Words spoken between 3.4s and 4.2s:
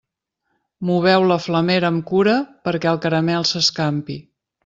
s'escampi.